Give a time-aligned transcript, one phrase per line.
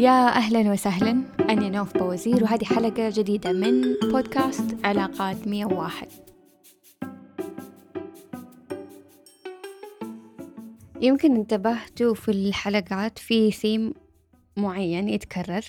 [0.00, 1.22] يا أهلا وسهلا.
[1.40, 6.08] أنا نوف بوزير وهذه حلقة جديدة من بودكاست علاقات 101
[11.00, 13.94] يمكن انتبهتوا في الحلقات في ثيم
[14.56, 15.64] معين يتكرر.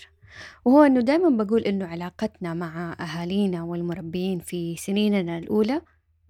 [0.66, 5.82] وهو أنه دائما بقول أنه علاقتنا مع أهالينا والمربيين في سنيننا الأولى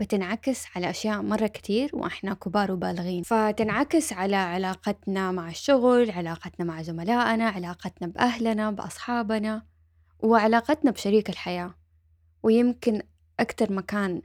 [0.02, 3.23] بتنعكس على أشياء مرة كتير وإحنا كبار وبالغين.
[3.23, 9.65] فتنعكس على علاقتنا مع الشغل علاقتنا مع زملائنا علاقتنا بأهلنا بأصحابنا
[10.19, 11.75] وعلاقتنا بشريك الحياة.
[12.43, 13.01] ويمكن
[13.39, 14.21] أكتر مكان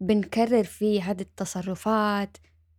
[0.00, 2.36] بنكرر فيه هذه التصرفات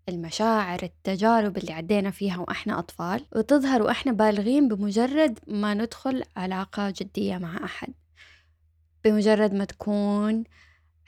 [0.10, 7.38] المشاعر التجارب اللي عدينا فيها وإحنا أطفال وتظهر وإحنا بالغين بمجرد ما ندخل علاقة جدية
[7.38, 7.94] مع أحد.
[9.04, 10.44] بمجرد ما تكون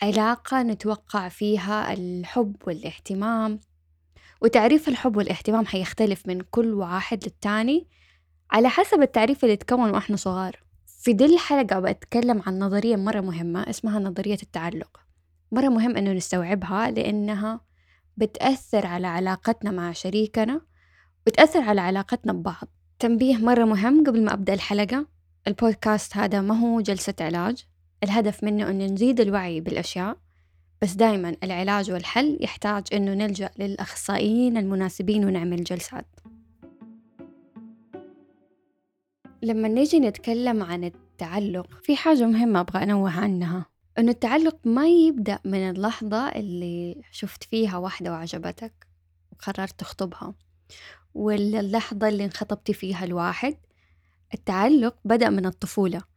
[0.02, 3.60] علاقة نتوقع فيها الحب والاهتمام
[4.42, 7.88] وتعريف الحب والاهتمام حيختلف من كل واحد للتاني
[8.52, 10.60] على حسب التعريف اللي تكون وإحنا صغار.
[10.86, 15.00] في دي الحلقة بتكلم عن نظرية مرة مهمة اسمها نظرية التعلق.
[15.52, 17.62] مرة مهم إنه نستوعبها لأنها
[18.17, 20.62] بتأثر على علاقتنا مع شريكنا
[21.28, 22.67] بتأثر على علاقتنا ببعض.
[23.00, 25.08] تنبيه مرة مهم قبل ما أبدأ الحلقة
[25.48, 27.66] البودكاست هذا ما هو جلسة علاج.
[28.04, 30.18] الهدف منه أن نزيد الوعي بالأشياء
[30.82, 36.06] بس دايما العلاج والحل يحتاج أنه نلجأ للأخصائيين المناسبين ونعمل جلسات.
[39.44, 43.66] لما نيجي نتكلم عن التعلق في حاجة مهمة أبغى أنوه عنها.
[43.98, 48.88] أنه التعلق ما يبدأ من اللحظة اللي شفت فيها واحدة وعجبتك
[49.32, 50.34] وقررت تخطبها
[51.14, 53.58] ولا اللحظة اللي انخطبتي فيها الواحد.
[54.34, 56.12] التعلق بدأ من الطفولة.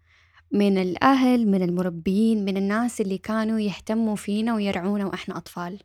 [0.52, 5.78] من الأهل من المربيين من الناس اللي كانوا يهتموا فينا ويرعونا وإحنا أطفال.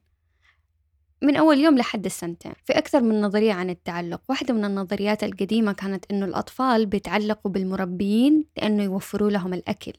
[1.23, 2.53] من أول يوم لحد السنتين.
[2.65, 4.21] في أكثر من نظرية عن التعلق.
[4.29, 9.93] واحدة من النظريات القديمة كانت إنه الأطفال بيتعلقوا بالمربيين لأنه يوفروا لهم الأكل.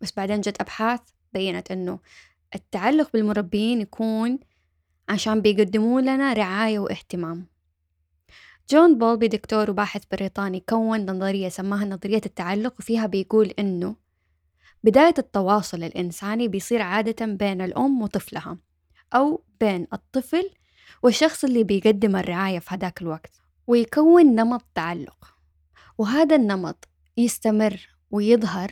[0.00, 1.00] بس بعدين جت أبحاث
[1.32, 1.98] بينت إنه
[2.54, 4.38] التعلق بالمربيين يكون
[5.08, 7.53] عشان بيقدموا لنا رعاية واهتمام.
[8.70, 13.96] جون بولبي دكتور وباحث بريطاني كون نظرية سماها نظرية التعلق وفيها بيقول إنه
[14.84, 18.58] بداية التواصل الإنساني بيصير عادة بين الأم وطفلها
[19.14, 20.50] أو بين الطفل
[21.02, 25.34] والشخص اللي بيقدم الرعاية في هذاك الوقت ويكون نمط تعلق.
[25.98, 28.70] وهذا النمط يستمر ويظهر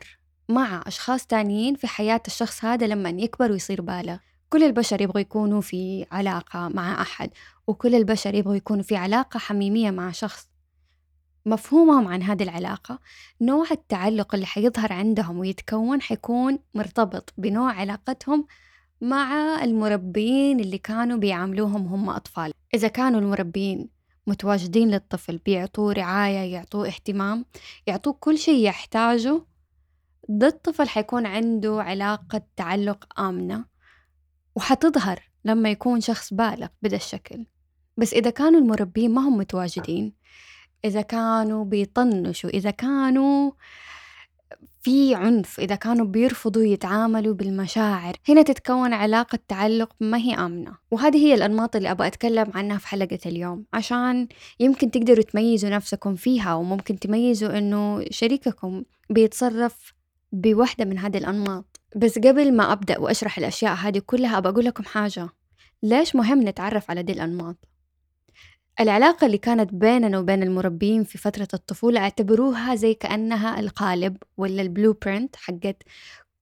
[0.49, 4.17] مع أشخاص تانيين في حياة الشخص هذا لما يكبر ويصير بالغ.
[4.53, 7.29] كل البشر يبغوا يكونوا في علاقة مع أحد
[7.67, 10.49] وكل البشر يبغوا يكونوا في علاقة حميمية مع شخص.
[11.45, 12.99] مفهومهم عن هذه العلاقة
[13.41, 18.45] نوع التعلق اللي حيظهر عندهم ويتكون حيكون مرتبط بنوع علاقتهم
[19.01, 19.33] مع
[19.63, 22.53] المربين اللي كانوا بيعاملوهم هم أطفال.
[22.73, 23.89] إذا كانوا المربين
[24.27, 27.45] متواجدين للطفل بيعطوه رعاية يعطوه اهتمام
[27.87, 29.45] يعطوه كل شيء يحتاجه
[30.29, 33.72] ده الطفل حيكون عنده علاقة تعلق آمنة.
[34.55, 37.45] وحتظهر لما يكون شخص بالغ بدا الشكل.
[37.97, 40.13] بس إذا كانوا المربين ما هم متواجدين
[40.85, 43.51] إذا كانوا بيطنشوا إذا كانوا
[44.81, 50.75] في عنف إذا كانوا بيرفضوا يتعاملوا بالمشاعر هنا تتكون علاقة تعلق ما هي آمنة.
[50.91, 53.65] وهذه هي الأنماط اللي أبغى أتكلم عنها في حلقة اليوم.
[53.73, 54.27] عشان
[54.59, 59.93] يمكن تقدروا تميزوا نفسكم فيها وممكن تميزوا إنه شريككم بيتصرف
[60.31, 61.72] بوحدة من هذه الأنماط.
[61.95, 65.29] بس قبل ما أبدأ وأشرح الأشياء هذه كلها أبى أقول لكم حاجة.
[65.83, 67.55] ليش مهم نتعرف على دي الأنماط؟
[68.79, 74.93] العلاقة اللي كانت بيننا وبين المربين في فترة الطفولة اعتبروها زي كأنها القالب ولا البلو
[75.05, 75.83] برنت حقت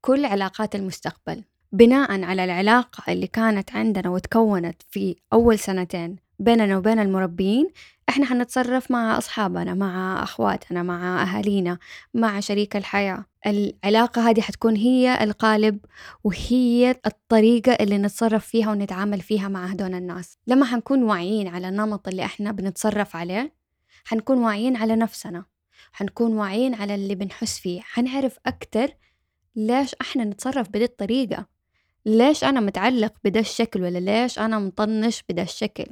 [0.01, 1.44] كل علاقات المستقبل.
[1.72, 7.69] بناء على العلاقة اللي كانت عندنا وتكونت في أول سنتين بيننا وبين المربين
[8.09, 11.78] إحنا حنتصرف مع أصحابنا مع أخواتنا مع أهالينا
[12.13, 13.25] مع شريك الحياة.
[13.47, 15.79] العلاقة هذه حتكون هي القالب
[16.24, 20.38] وهي الطريقة اللي نتصرف فيها ونتعامل فيها مع هدول الناس.
[20.47, 23.53] لما حنكون واعيين على النمط اللي إحنا بنتصرف عليه
[24.06, 25.46] حنكون واعيين على نفسنا
[25.91, 27.82] حنكون واعيين على اللي بنحس فيه.
[27.82, 28.90] حنعرف أكتر
[29.55, 31.51] ليش إحنا نتصرف بهذه الطريقة.
[32.06, 35.86] ليش أنا متعلق بدا الشكل ولا ليش أنا مطنش بدا الشكل؟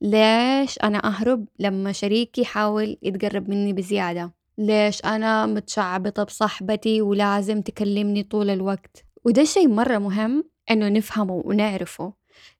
[0.00, 8.22] ليش أنا أهرب لما شريكي يحاول يتقرب مني بزيادة؟ ليش أنا متشعبطة بصاحبتي ولازم تكلمني
[8.22, 12.12] طول الوقت؟ وده شيء مرة مهم إنه نفهمه ونعرفه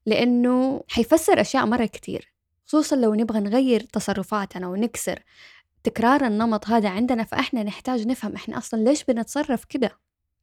[0.05, 2.33] لأنه حيفسر أشياء مرة كتير
[2.65, 5.23] خصوصا لو نبغى نغير تصرفاتنا ونكسر
[5.83, 9.91] تكرار النمط هذا عندنا فإحنا نحتاج نفهم إحنا أصلا ليش بنتصرف كده؟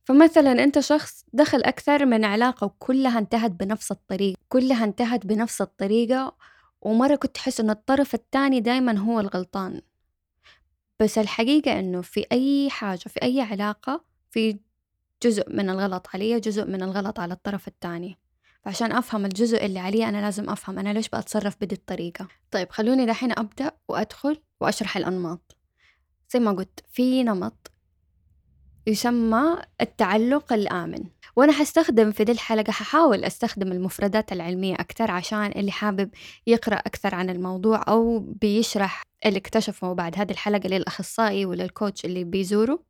[0.04, 6.36] فمثلا أنت شخص دخل أكثر من علاقة وكلها انتهت بنفس الطريقة كلها انتهت بنفس الطريقة
[6.82, 9.80] ومرة كنت تحس إن الطرف التاني دايما هو الغلطان.
[11.00, 14.58] بس الحقيقة إنه في أي حاجة في أي علاقة في
[15.22, 18.18] جزء من الغلط علي جزء من الغلط على الطرف التاني.
[18.64, 22.28] فعشان أفهم الجزء اللي علي أنا لازم أفهم أنا ليش بأتصرف بدي الطريقة.
[22.50, 25.56] طيب خلوني دحين أبدأ وأدخل وأشرح الأنماط.
[26.30, 27.70] زي ما قلت في نمط
[28.86, 31.04] يسمى التعلق الآمن.
[31.36, 36.10] وأنا حستخدم في دي الحلقة ححاول أستخدم المفردات العلمية أكثر عشان اللي حابب
[36.46, 40.18] يقرأ أكثر عن الموضوع أو بيشرح اللي اكتشفه بعد.
[40.18, 42.82] هذه الحلقة للأخصائي وللكوتش اللي بيزوره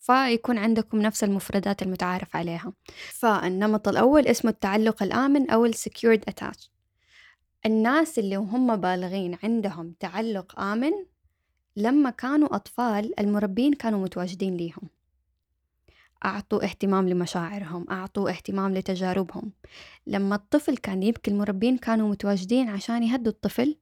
[0.00, 2.72] فيكون عندكم نفس المفردات المتعارف عليها.
[3.12, 6.68] فالنمط الأول اسمه التعلق الآمن أو Secured Attach
[7.66, 10.92] الناس اللي هم بالغين عندهم تعلق آمن
[11.76, 14.99] لما كانوا أطفال المربين كانوا متواجدين ليهم.
[16.24, 19.52] أعطوا اهتمام لمشاعرهم أعطوا اهتمام لتجاربهم.
[20.06, 23.76] لما الطفل كان يبكي المربين كانوا متواجدين عشان يهدوا الطفل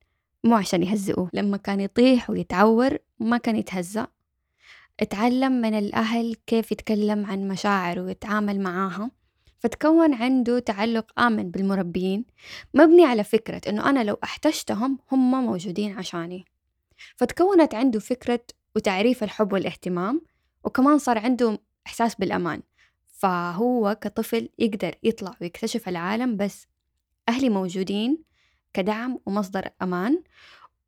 [0.45, 1.31] مو عشان يهزئوه.
[1.33, 4.07] لما كان يطيح ويتعور ما كان يتهزأ.
[5.01, 9.11] اتعلم من الأهل كيف يتكلم عن مشاعره ويتعامل معاها.
[9.59, 12.25] فتكون عنده تعلق آمن بالمربيين
[12.75, 16.45] مبني على فكرة إنه أنا لو أحتجتهم هم موجودين عشاني.
[17.17, 18.41] فتكونت عنده فكرة
[18.77, 20.23] وتعريف الحب والاهتمام
[20.65, 21.59] وكمان صار عنده
[21.89, 22.63] إحساس بالأمان.
[23.19, 26.67] فهو كطفل يقدر يطلع ويكتشف العالم بس
[27.29, 28.19] أهلي موجودين
[28.75, 30.23] كدعم ومصدر أمان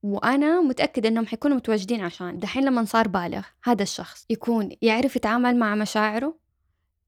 [0.03, 5.59] وأنا متأكدة إنهم حيكونوا متواجدين عشان دحين لما صار بالغ هذا الشخص يكون يعرف يتعامل
[5.59, 6.39] مع مشاعره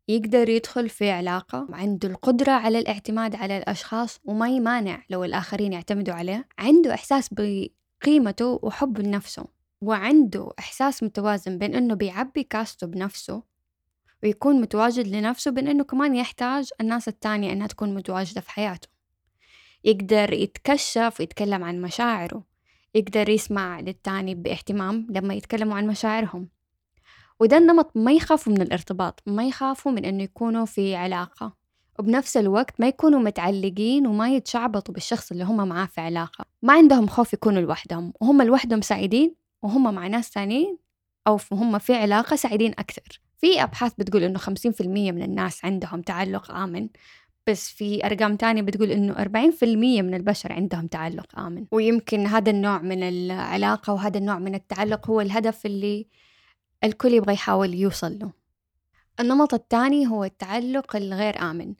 [0.08, 6.14] يقدر يدخل في علاقة عنده القدرة على الاعتماد على الأشخاص وما يمانع لو الآخرين يعتمدوا
[6.14, 9.44] عليه عنده إحساس بقيمته وحب لنفسه
[9.80, 13.51] وعنده إحساس متوازن بين إنه بيعبي كاسته بنفسه
[14.22, 18.88] ويكون متواجد لنفسه بين إنه كمان يحتاج الناس التانية إنها تكون متواجدة في حياته.
[19.84, 22.44] يقدر يتكشف ويتكلم عن مشاعره.
[22.94, 26.48] يقدر يسمع للتاني باهتمام لما يتكلموا عن مشاعرهم.
[27.40, 31.56] وده النمط ما يخافوا من الارتباط ما يخافوا من إنه يكونوا في علاقة.
[31.98, 36.44] وبنفس الوقت ما يكونوا متعلقين وما يتشعبطوا بالشخص اللي هم معاه في علاقة.
[36.62, 38.12] ما عندهم خوف يكونوا لوحدهم.
[38.20, 40.78] وهم لوحدهم سعيدين وهم مع ناس تانيين
[41.26, 43.20] أو هم في علاقة سعيدين أكثر.
[43.42, 46.88] في أبحاث بتقول إنه خمسين في المية من الناس عندهم تعلق آمن
[47.46, 51.66] بس في أرقام تانية بتقول إنه أربعين في المية من البشر عندهم تعلق آمن.
[51.70, 56.06] ويمكن هذا النوع من العلاقة وهذا النوع من التعلق هو الهدف اللي
[56.84, 58.32] الكل يبغى يحاول يوصل له.
[59.20, 61.74] النمط الثاني هو التعلق الغير آمن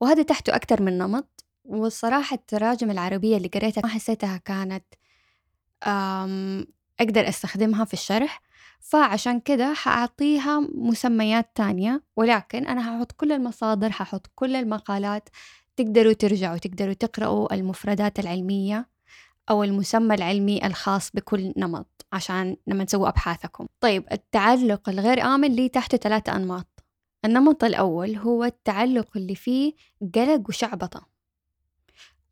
[0.00, 1.44] وهذا تحته أكثر من نمط.
[1.64, 4.84] والصراحة التراجم العربية اللي قريتها ما حسيتها كانت
[7.00, 8.42] أقدر أستخدمها في الشرح.
[8.84, 15.28] فعشان كده حأعطيها مسميات تانية ولكن أنا هحط كل المصادر هحط كل المقالات
[15.76, 18.88] تقدروا ترجعوا تقدروا تقرأوا المفردات العلمية
[19.50, 23.66] أو المسمى العلمي الخاص بكل نمط عشان لما تسووا أبحاثكم.
[23.80, 26.84] طيب التعلق الغير آمن لي تحته ثلاثة أنماط.
[27.24, 29.72] النمط الأول هو التعلق اللي فيه
[30.14, 31.06] قلق وشعبطة.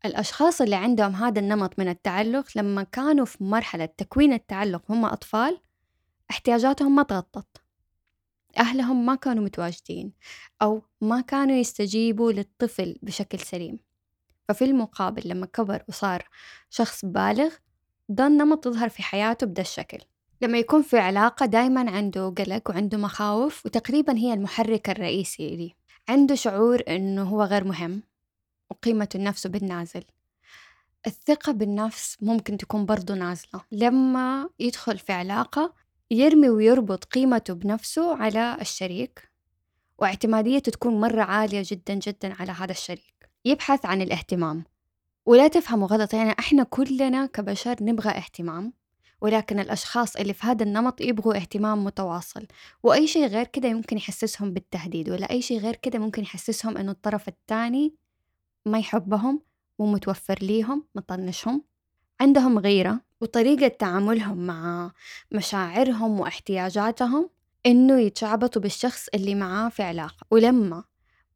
[0.05, 5.59] الأشخاص اللي عندهم هذا النمط من التعلق لما كانوا في مرحلة تكوين التعلق هم أطفال
[6.33, 7.61] احتياجاتهم ما تغطت.
[8.57, 10.13] أهلهم ما كانوا متواجدين
[10.61, 13.79] أو ما كانوا يستجيبوا للطفل بشكل سليم.
[14.47, 16.29] ففي المقابل لما كبر وصار
[16.69, 17.53] شخص بالغ
[18.09, 19.97] ده النمط تظهر في حياته بدا الشكل.
[20.41, 25.75] لما يكون في علاقة دايما عنده قلق وعنده مخاوف وتقريبا هي المحرك الرئيسي لي.
[26.09, 28.03] عنده شعور إنه هو غير مهم
[28.71, 30.03] وقيمته لنفسه بالنازل.
[31.07, 33.61] الثقة بالنفس ممكن تكون برضو نازلة.
[33.71, 39.31] لما يدخل في علاقة يرمي ويربط قيمته بنفسه على الشريك
[39.97, 43.29] واعتماديته تكون مرة عالية جدا جدا على هذا الشريك.
[43.45, 44.63] يبحث عن الاهتمام.
[45.25, 48.73] ولا تفهموا غلط يعني إحنا كلنا كبشر نبغى اهتمام
[49.21, 52.47] ولكن الأشخاص اللي في هذا النمط يبغوا اهتمام متواصل.
[52.83, 56.91] وأي شيء غير كده يمكن يحسسهم بالتهديد ولا أي شيء غير كده ممكن يحسسهم إنه
[56.91, 57.95] الطرف الثاني
[58.65, 59.41] ما يحبهم
[59.79, 61.63] مو متوفر ليهم مطنشهم.
[62.21, 64.91] عندهم غيرة وطريقة تعاملهم مع
[65.31, 67.29] مشاعرهم واحتياجاتهم
[67.65, 70.25] إنه يتشعبطوا بالشخص اللي معاه في علاقة.
[70.31, 70.83] ولما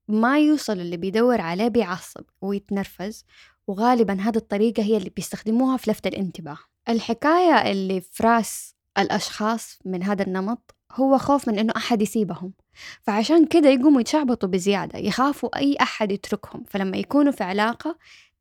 [0.08, 3.26] ما يوصل اللي بيدور عليه بيعصب ويتنرفز
[3.68, 6.58] وغالبا هذه الطريقة هي اللي بيستخدموها في لفت الانتباه.
[6.90, 12.54] الحكاية اللي في رأس الأشخاص من هذا النمط هو خوف من إنه أحد يسيبهم.
[13.02, 16.64] فعشان كده يقوموا يتشعبطوا بزيادة يخافوا أي أحد يتركهم.
[16.68, 17.98] فلما يكونوا في علاقة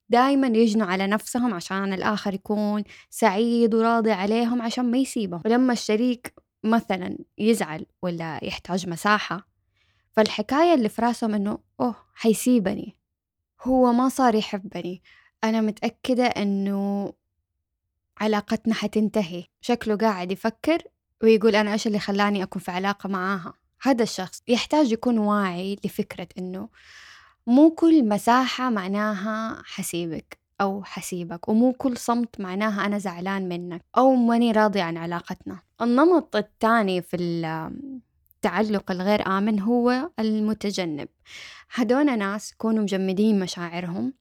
[0.08, 5.42] دايما يجنوا على نفسهم عشان الآخر يكون سعيد وراضي عليهم عشان ما يسيبهم.
[5.44, 6.34] ولما الشريك
[6.64, 9.48] مثلا يزعل ولا يحتاج مساحة
[10.12, 12.96] فالحكاية اللي في راسهم إنه أوه حيسيبني.
[13.62, 15.02] هو ما صار يحبني.
[15.44, 17.12] أنا متأكدة إنه
[18.18, 19.44] علاقتنا حتنتهي.
[19.60, 20.82] شكله قاعد يفكر
[21.22, 26.28] ويقول أنا إيش اللي خلاني أكون في علاقة معاها؟ هذا الشخص يحتاج يكون واعي لفكرة
[26.38, 26.68] إنه
[27.46, 34.14] مو كل مساحة معناها حسيبك أو حسيبك ومو كل صمت معناها أنا زعلان منك أو
[34.14, 35.58] ماني راضي عن علاقتنا.
[35.82, 41.08] النمط الثاني في التعلق الغير آمن هو المتجنب.
[41.74, 44.12] هدول ناس يكونوا مجمدين مشاعرهم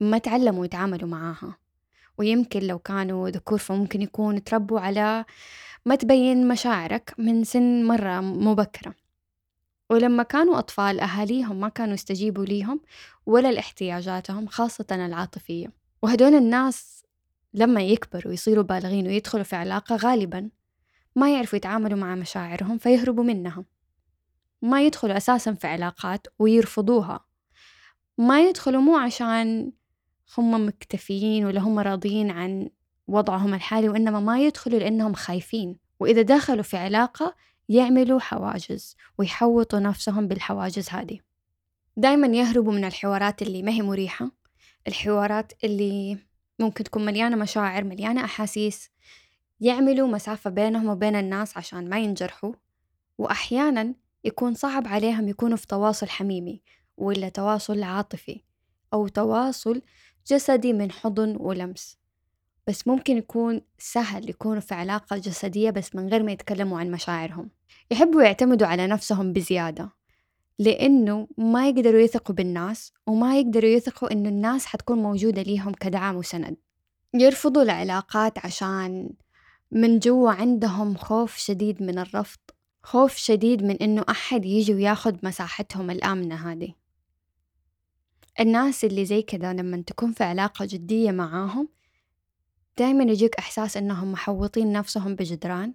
[0.00, 1.56] ما تعلموا يتعاملوا معاها
[2.18, 5.24] ويمكن لو كانوا ذكور فممكن يكون تربوا على
[5.86, 9.05] ما تبين مشاعرك من سن مرة مبكرة.
[9.90, 12.80] ولما كانوا أطفال أهاليهم ما كانوا يستجيبوا ليهم
[13.26, 15.72] ولا لاحتياجاتهم خاصة العاطفية.
[16.02, 17.02] وهدول الناس
[17.54, 20.50] لما يكبروا ويصيروا بالغين ويدخلوا في علاقة غالبا
[21.16, 23.64] ما يعرفوا يتعاملوا مع مشاعرهم فيهربوا منها.
[24.62, 27.24] ما يدخلوا أساسا في علاقات ويرفضوها.
[28.18, 29.72] ما يدخلوا مو عشان
[30.38, 32.68] هم مكتفيين ولا هم راضيين عن
[33.08, 35.76] وضعهم الحالي وإنما ما يدخلوا لأنهم خايفين.
[36.00, 37.34] وإذا دخلوا في علاقة
[37.68, 41.20] يعملوا حواجز ويحوطوا نفسهم بالحواجز هذه.
[41.96, 44.30] دايما يهربوا من الحوارات اللي ما هي مريحة
[44.88, 46.18] الحوارات اللي
[46.58, 48.90] ممكن تكون مليانة مشاعر مليانة أحاسيس.
[49.60, 52.52] يعملوا مسافة بينهم وبين الناس عشان ما ينجرحوا
[53.18, 53.94] وأحيانا
[54.24, 56.62] يكون صعب عليهم يكونوا في تواصل حميمي
[56.96, 58.40] ولا تواصل عاطفي
[58.92, 59.82] أو تواصل
[60.26, 61.98] جسدي من حضن ولمس.
[62.66, 67.50] بس ممكن يكون سهل يكونوا في علاقة جسدية بس من غير ما يتكلموا عن مشاعرهم.
[67.90, 69.90] يحبوا يعتمدوا على نفسهم بزيادة
[70.58, 76.56] لأنه ما يقدروا يثقوا بالناس وما يقدروا يثقوا إنه الناس حتكون موجودة ليهم كدعم وسند.
[77.14, 79.10] يرفضوا العلاقات عشان
[79.70, 82.38] من جوا عندهم خوف شديد من الرفض
[82.82, 86.74] خوف شديد من إنه أحد يجي وياخد مساحتهم الآمنة هذه.
[88.40, 91.68] الناس اللي زي كذا لما تكون في علاقة جدية معاهم
[92.78, 95.74] دايما يجيك إحساس إنهم محوطين نفسهم بجدران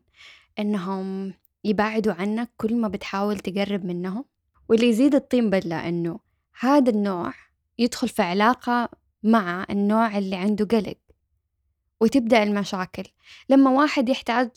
[0.60, 4.26] إنهم يبعدوا عنك كل ما بتحاول تقرب منهم.
[4.70, 6.20] واللي يزيد الطين بلة إنه
[6.60, 7.34] هذا النوع
[7.80, 8.90] يدخل في علاقة
[9.24, 10.98] مع النوع اللي عنده قلق
[12.02, 13.04] وتبدأ المشاكل.
[13.50, 14.50] لما واحد يحتاج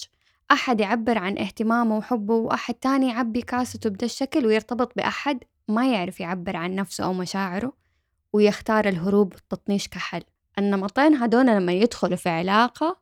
[0.53, 6.21] أحد يعبر عن اهتمامه وحبه وأحد تاني يعبي كاسته بدا الشكل ويرتبط بأحد ما يعرف
[6.21, 7.73] يعبر عن نفسه أو مشاعره
[8.33, 10.23] ويختار الهروب والتطنيش كحل.
[10.59, 12.97] النمطين هدول لما يدخلوا في علاقة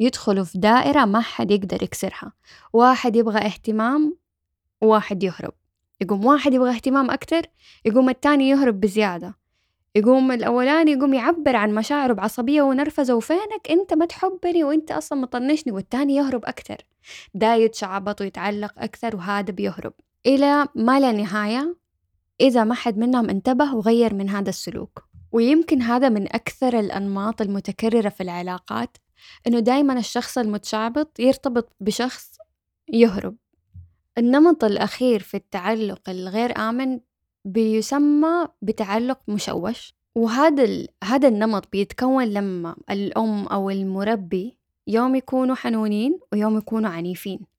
[0.00, 2.32] يدخلوا في دائرة ما حد يقدر يكسرها.
[2.72, 4.16] واحد يبغى اهتمام
[4.80, 5.52] وواحد يهرب.
[6.00, 7.42] يقوم واحد يبغى اهتمام أكتر
[7.84, 9.34] يقوم التاني يهرب بزيادة.
[9.94, 15.72] يقوم الأولاني يقوم يعبر عن مشاعره بعصبية ونرفزة وفينك أنت ما تحبني وأنت أصلا مطنشني
[15.72, 16.76] والتاني يهرب أكتر.
[17.34, 19.92] دا يتشعبط ويتعلق أكثر وهذا بيهرب.
[20.26, 21.76] إلى ما لا نهاية
[22.40, 25.13] إذا ما حد منهم انتبه وغير من هذا السلوك.
[25.34, 28.96] ويمكن هذا من أكثر الأنماط المتكررة في العلاقات
[29.46, 32.38] إنه دايما الشخص المتشعبط يرتبط بشخص
[32.92, 33.36] يهرب.
[34.18, 37.00] النمط الأخير في التعلق الغير آمن
[37.44, 46.58] بيسمى بتعلق مشوش وهذا هذا النمط بيتكون لما الأم أو المربي يوم يكونوا حنونين ويوم
[46.58, 47.53] يكونوا عنيفين.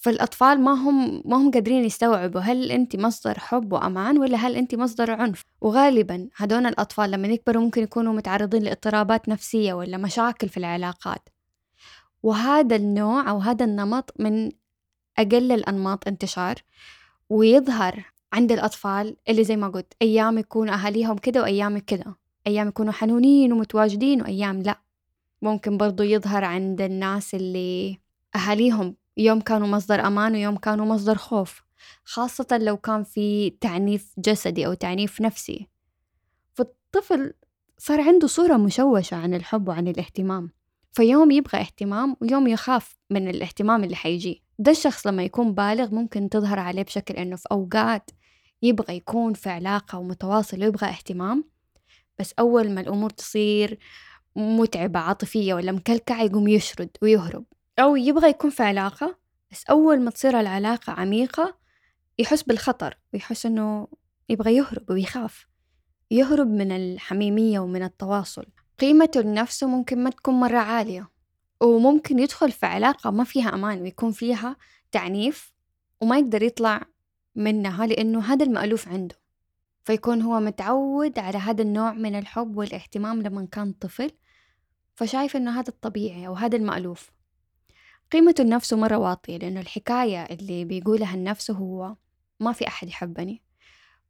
[0.00, 4.74] فالأطفال ما هم ما هم قادرين يستوعبوا هل أنت مصدر حب وأمان ولا هل أنت
[4.74, 5.44] مصدر عنف.
[5.60, 11.28] وغالبا هدول الأطفال لما يكبروا ممكن يكونوا متعرضين لاضطرابات نفسية ولا مشاكل في العلاقات.
[12.22, 14.50] وهذا النوع أو هذا النمط من
[15.18, 16.54] أقل الأنماط انتشار
[17.30, 22.16] ويظهر عند الأطفال اللي زي ما قلت أيام يكونوا أهاليهم كده وأيام كده.
[22.46, 24.80] أيام يكونوا حنونين ومتواجدين وأيام لأ.
[25.42, 27.98] ممكن برضو يظهر عند الناس اللي
[28.36, 31.62] أهاليهم يوم كانوا مصدر أمان ويوم كانوا مصدر خوف
[32.04, 35.68] خاصة لو كان في تعنيف جسدي أو تعنيف نفسي.
[36.52, 37.34] فالطفل
[37.78, 40.50] صار عنده صورة مشوشة عن الحب وعن الاهتمام.
[40.92, 44.42] فيوم يبغى اهتمام ويوم يخاف من الاهتمام اللي حيجي.
[44.58, 48.10] ده الشخص لما يكون بالغ ممكن تظهر عليه بشكل إنه في أوقات
[48.62, 51.44] يبغى يكون في علاقة ومتواصل ويبغى اهتمام.
[52.18, 53.78] بس أول ما الأمور تصير
[54.36, 57.44] متعبة عاطفية ولا مكلكعة يقوم يشرد ويهرب.
[57.80, 59.18] أو يبغى يكون في علاقة
[59.50, 61.56] بس أول ما تصير العلاقة عميقة
[62.18, 63.88] يحس بالخطر ويحس إنه
[64.28, 65.46] يبغى يهرب ويخاف.
[66.10, 68.46] يهرب من الحميمية ومن التواصل.
[68.78, 71.10] قيمته لنفسه ممكن ما تكون مرة عالية
[71.60, 74.56] وممكن يدخل في علاقة ما فيها أمان ويكون فيها
[74.92, 75.52] تعنيف
[76.00, 76.82] وما يقدر يطلع
[77.34, 79.16] منها لأنه هذا المألوف عنده.
[79.84, 84.10] فيكون هو متعود على هذا النوع من الحب والاهتمام لما كان طفل
[84.94, 87.19] فشايف إنه هذا الطبيعي أو هذا المألوف.
[88.10, 91.96] قيمته لنفسه مرة واطية لأنه الحكاية اللي بيقولها لنفسه هو
[92.40, 93.42] ما في أحد يحبني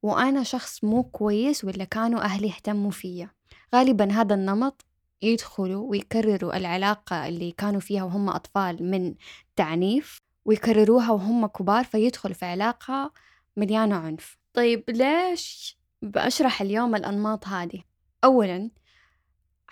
[0.02, 3.30] وأنا شخص مو كويس ولا كانوا أهلي اهتموا فيا.
[3.75, 4.87] غالبا هذا النمط
[5.23, 9.14] يدخلوا ويكرروا العلاقة اللي كانوا فيها وهم أطفال من
[9.57, 13.12] تعنيف ويكرروها وهم كبار فيدخلوا في علاقة
[13.57, 14.38] مليانة عنف.
[14.54, 17.83] طيب ليش بأشرح اليوم الأنماط هذه؟
[18.25, 18.71] أولا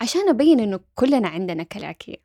[0.01, 2.15] عشان أبين إنه كلنا عندنا كلاكيع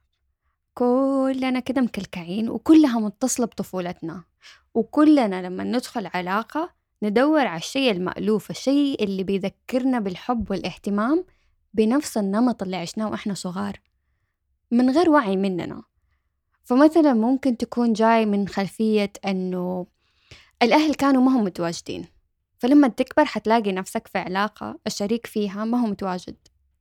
[0.74, 4.24] كلنا كده مكلكعين وكلها متصلة بطفولتنا.
[4.74, 6.70] وكلنا لما ندخل علاقة
[7.02, 11.24] ندور على الشيء المألوف الشيء اللي بيذكرنا بالحب والاهتمام
[11.74, 13.80] بنفس النمط اللي عشناه وإحنا صغار
[14.70, 15.82] من غير وعي مننا.
[16.64, 19.86] فمثلا ممكن تكون جاي من خلفية أنه
[20.62, 22.06] الأهل كانوا ما هم متواجدين.
[22.58, 26.36] فلما تكبر حتلاقي نفسك في علاقة الشريك فيها ما هو متواجد.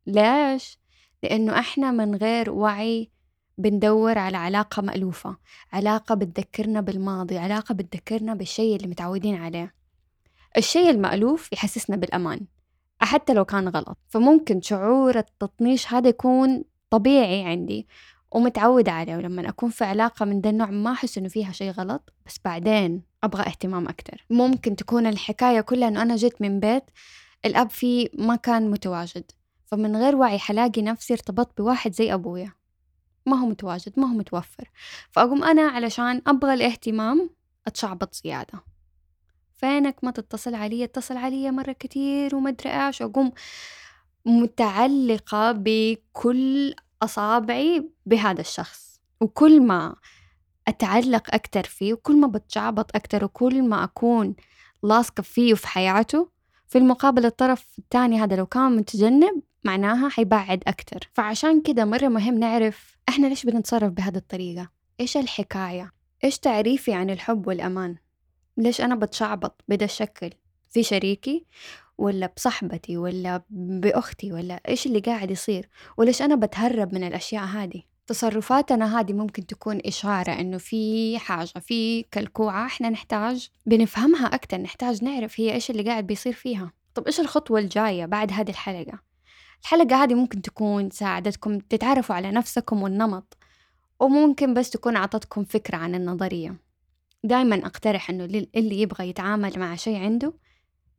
[0.08, 0.80] ليش؟
[1.24, 3.10] لأنه إحنا من غير وعي
[3.58, 5.38] بندور على علاقة مألوفة
[5.74, 9.74] علاقة بتذكرنا بالماضي علاقة بتذكرنا بالشيء اللي متعودين عليه.
[10.58, 12.42] الشيء المألوف يحسسنا بالأمان
[13.02, 13.98] حتى لو كان غلط.
[14.10, 17.88] فممكن شعور التطنيش هذا يكون طبيعي عندي
[18.32, 19.18] ومتعودة عليه.
[19.18, 23.02] ولما أكون في علاقة من ذا النوع ما أحس إنه فيها شيء غلط بس بعدين
[23.24, 24.26] أبغى اهتمام أكتر.
[24.30, 26.84] ممكن تكون الحكاية كلها إنه أنا جيت من بيت
[27.46, 29.32] الأب فيه ما كان متواجد.
[29.66, 32.54] فمن غير وعي حلاقي نفسي ارتبطت بواحد زي أبويا.
[33.26, 34.70] ما هو متواجد ما هو متوفر.
[35.12, 37.30] فأقوم أنا علشان أبغى الاهتمام
[37.68, 38.64] أتشعبط زيادة.
[39.54, 43.32] فينك ما تتصل علي اتصل علي مرة كتير وما أدري إيش وأقوم
[44.26, 49.02] متعلقة بكل أصابعي بهذا الشخص.
[49.22, 49.96] وكل ما
[50.68, 54.36] أتعلق أكتر فيه وكل ما بتشعبط أكتر وكل ما أكون
[54.84, 56.30] لاصقة فيه وفي حياته
[56.68, 61.10] في المقابل الطرف الثاني هذا لو كان متجنب معناها حيبعد أكتر.
[61.14, 64.70] فعشان كده مرة مهم نعرف إحنا ليش بنتصرف بهذه الطريقة؟
[65.00, 65.92] إيش الحكاية؟
[66.24, 67.96] إيش تعريفي عن الحب والأمان؟
[68.58, 70.30] ليش أنا بتشعبط بدا الشكل؟
[70.70, 71.46] في شريكي
[71.98, 77.84] ولا بصحبتي ولا بأختي ولا إيش اللي قاعد يصير؟ وليش أنا بتهرب من الأشياء هذه؟
[78.08, 85.04] تصرفاتنا هذه ممكن تكون إشارة إنه في حاجة في كلكوعة إحنا نحتاج بنفهمها أكتر نحتاج
[85.04, 86.72] نعرف هي إيش اللي قاعد بيصير فيها.
[86.96, 89.00] طب إيش الخطوة الجاية بعد هذه الحلقة؟
[89.64, 93.38] الحلقة هذه ممكن تكون ساعدتكم تتعرفوا على نفسكم والنمط
[94.00, 96.56] وممكن بس تكون عطتكم فكرة عن النظرية.
[97.24, 100.34] دايما أقترح إنه اللي يبغى يتعامل مع شيء عنده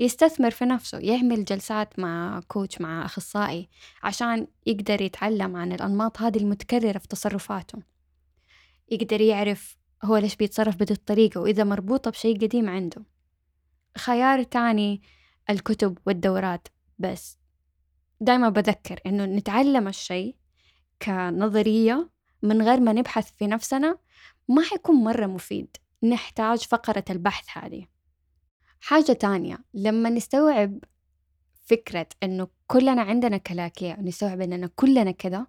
[0.01, 3.69] يستثمر في نفسه يعمل جلسات مع كوتش مع أخصائي
[4.03, 7.79] عشان يقدر يتعلم عن الأنماط هذه المتكررة في تصرفاته.
[8.91, 13.03] يقدر يعرف هو ليش بيتصرف بهذه الطريقة وإذا مربوطة بشيء قديم عنده.
[13.99, 15.03] خيار تاني
[15.51, 17.44] الكتب والدورات بس.
[18.21, 20.37] دايما بذكر إنه نتعلم الشيء
[21.03, 22.11] كنظرية
[22.43, 23.99] من غير ما نبحث في نفسنا
[24.49, 25.77] ما حيكون مرة مفيد.
[26.03, 27.87] نحتاج فقرة البحث هذه.
[28.81, 30.79] حاجة تانية لما نستوعب
[31.65, 35.47] فكرة إنه كلنا عندنا كلاكيع ونستوعب إننا كلنا كذا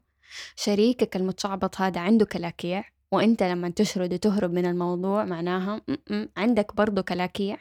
[0.56, 6.76] شريكك المتشعبط هذا عنده كلاكيع وإنت لما تشرد وتهرب من الموضوع معناها م -م عندك
[6.76, 7.58] برضو كلاكيع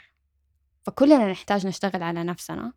[0.82, 2.72] فكلنا نحتاج نشتغل على نفسنا.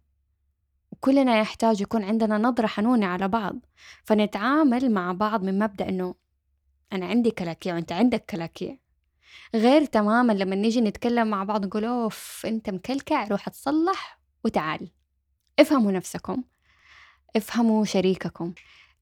[0.97, 3.55] وكلنا يحتاج يكون عندنا نظرة حنونة على بعض
[4.03, 6.15] فنتعامل مع بعض من مبدأ إنه
[6.93, 8.77] أنا عندي كلاكيع وأنت عندك كلاكيع.
[9.55, 14.91] غير تماما لما نيجي نتكلم مع بعض نقول أوف أنت مكلكع روح تصلح وتعال.
[15.59, 16.43] افهموا نفسكم
[17.35, 18.53] افهموا شريككم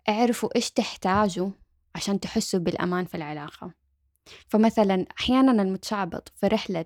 [0.09, 1.49] اعرفوا إيش تحتاجوا
[1.95, 3.73] عشان تحسوا بالأمان في العلاقة.
[4.47, 6.85] فمثلا أحيانا المتشعبط في رحلة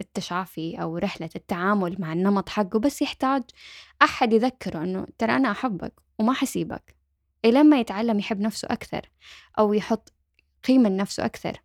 [0.00, 3.42] التشافي أو رحلة التعامل مع النمط حقه بس يحتاج
[4.02, 6.96] أحد يذكره أنه ترى أنا أحبك وما حسيبك
[7.44, 9.10] إلى ما يتعلم يحب نفسه أكثر
[9.58, 10.12] أو يحط
[10.64, 11.62] قيمة لنفسه أكثر.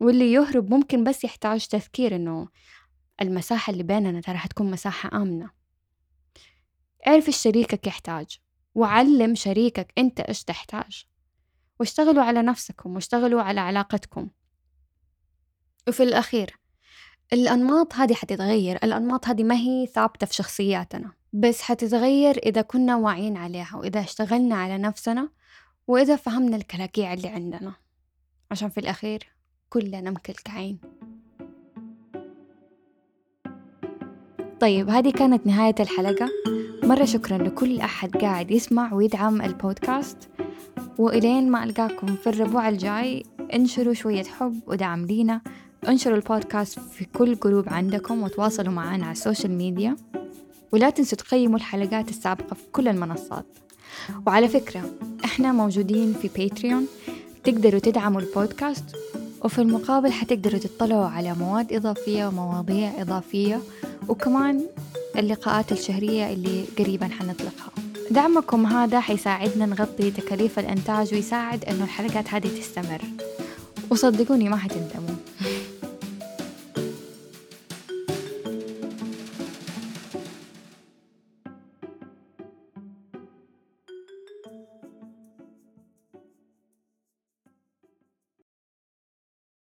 [0.00, 2.48] واللي يهرب ممكن بس يحتاج تذكير إنه
[3.20, 5.50] المساحة اللي بيننا ترى حتكون مساحة آمنة.
[7.06, 8.38] اعرف إيش شريكك يحتاج
[8.74, 11.04] وعلم شريكك أنت إيش تحتاج.
[11.80, 14.28] واشتغلوا على نفسكم واشتغلوا على علاقتكم.
[15.88, 16.59] وفي الأخير
[17.32, 23.36] الأنماط هذه حتتغير الأنماط هذه ما هي ثابتة في شخصياتنا بس حتتغير إذا كنا واعيين
[23.36, 25.28] عليها وإذا اشتغلنا على نفسنا
[25.88, 27.72] وإذا فهمنا الكلاكيع اللي عندنا.
[28.50, 29.26] عشان في الأخير
[29.68, 30.78] كلنا مكلكعين.
[34.60, 36.30] طيب هذه كانت نهاية الحلقة.
[36.82, 40.30] مرة شكرا لكل أحد قاعد يسمع ويدعم البودكاست.
[40.98, 43.22] وإلين ما ألقاكم في الربوع الجاي
[43.54, 45.40] انشروا شوية حب ودعم لينا.
[45.88, 49.96] انشروا البودكاست في كل group عندكم وتواصلوا معنا على ال social media.
[50.72, 53.44] ولا تنسوا تقيموا الحلقات السابقة في كل المنصات.
[54.26, 54.90] وعلى فكرة
[55.24, 56.86] إحنا موجودين في باتريون
[57.44, 58.84] تقدروا تدعموا البودكاست.
[59.44, 63.60] وفي المقابل حتقدروا تطلعوا على مواد إضافية ومواضيع إضافية.
[64.08, 64.66] وكمان
[65.16, 67.70] اللقاءات الشهرية اللي قريبا حنطلقها.
[68.10, 73.00] دعمكم هذا حيساعدنا نغطي تكاليف الإنتاج ويساعد إنه الحلقات هذه تستمر.
[73.90, 75.19] وصدقوني ما حتندموا.